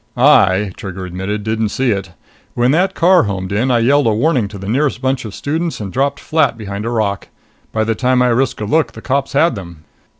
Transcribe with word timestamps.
"I," 0.17 0.71
Trigger 0.77 1.05
admitted, 1.05 1.43
"didn't 1.43 1.69
see 1.69 1.91
it. 1.91 2.09
When 2.55 2.71
that 2.71 2.95
car 2.95 3.21
homed 3.25 3.51
in, 3.51 3.69
I 3.69 3.77
yelled 3.77 4.07
a 4.07 4.13
warning 4.15 4.47
to 4.47 4.57
the 4.57 4.67
nearest 4.67 4.99
bunch 4.99 5.25
of 5.25 5.35
students 5.35 5.79
and 5.79 5.93
dropped 5.93 6.19
flat 6.19 6.57
behind 6.57 6.87
a 6.87 6.89
rock. 6.89 7.27
By 7.71 7.83
the 7.83 7.93
time 7.93 8.19
I 8.23 8.29
risked 8.29 8.61
a 8.61 8.65
look, 8.65 8.93
the 8.93 9.01
cops 9.03 9.33
had 9.33 9.53
them." 9.53 9.83